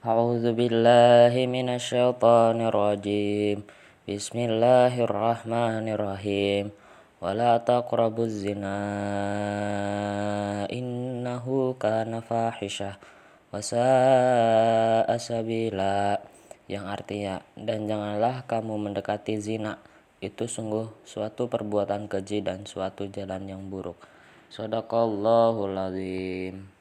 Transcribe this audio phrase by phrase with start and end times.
[0.00, 3.68] أعوذ بالله من الشيطان الرجيم
[4.08, 6.64] بسم الله الرحمن الرحيم
[7.20, 8.80] ولا تقربوا الزنا
[10.72, 11.44] إنه
[11.76, 12.92] كان فاحشة
[13.52, 16.00] وساء سبيلا
[16.72, 19.76] yang artinya dan janganlah kamu mendekati zina.
[20.24, 24.00] Itu sungguh suatu perbuatan keji dan suatu jalan yang buruk.
[24.48, 26.79] Sadaqallahul azim.